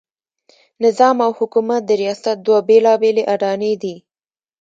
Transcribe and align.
نظام 0.83 1.17
او 1.25 1.31
حکومت 1.39 1.81
د 1.85 1.91
ریاست 2.01 2.37
دوه 2.45 2.59
بېلابېلې 2.67 3.23
اډانې 3.33 3.73
دي. 3.83 3.95